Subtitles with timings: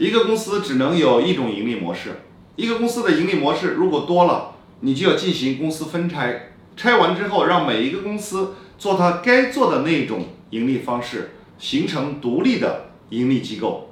[0.00, 2.22] 一个公司只能有一种盈利模式，
[2.56, 13.89] 一个公司的盈利模式如果多了，你就要进行公司分拆，拆完之后让每一个公司做它该做的那种盈利方式，形成独立的盈利机构。